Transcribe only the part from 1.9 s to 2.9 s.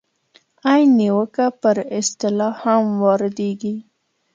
اصطلاح هم